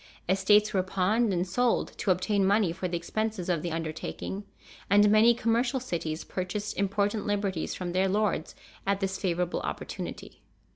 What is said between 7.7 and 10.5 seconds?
from their lords at this favorable opportunity.